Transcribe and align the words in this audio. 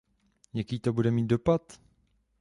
Jaký 0.53 0.79
to 0.79 0.93
bude 0.93 1.11
mít 1.11 1.27
dopad? 1.27 1.77